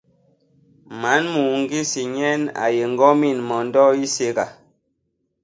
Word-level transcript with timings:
Man 1.01 1.23
Muu-Ngisi 1.33 2.01
nyen 2.15 2.41
a 2.63 2.65
yé 2.75 2.83
Ngomin 2.93 3.37
mondo 3.49 3.83
i 4.03 4.05
Séga. 4.15 4.45